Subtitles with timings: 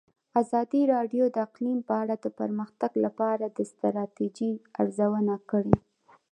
[0.41, 5.77] ازادي راډیو د اقلیم په اړه د پرمختګ لپاره د ستراتیژۍ ارزونه کړې.